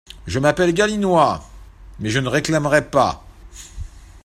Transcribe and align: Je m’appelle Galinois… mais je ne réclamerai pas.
Je 0.25 0.39
m’appelle 0.39 0.73
Galinois… 0.73 1.45
mais 1.99 2.09
je 2.09 2.17
ne 2.17 2.27
réclamerai 2.27 2.89
pas. 2.89 3.23